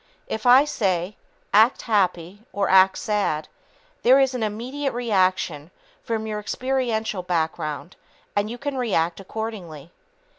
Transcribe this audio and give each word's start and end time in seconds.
If 0.25 0.47
I 0.47 0.65
say, 0.65 1.15
"Act 1.53 1.83
happy" 1.83 2.41
or 2.53 2.69
"Act 2.71 2.97
sad," 2.97 3.47
there 4.01 4.19
is 4.19 4.33
an 4.33 4.41
immediate 4.41 4.93
reaction 4.93 5.69
from 6.01 6.25
your 6.25 6.39
experiential 6.39 7.21
background, 7.21 7.95
and 8.35 8.49
you 8.49 8.57
can 8.57 8.79
react 8.79 9.19
accordingly. 9.19 9.91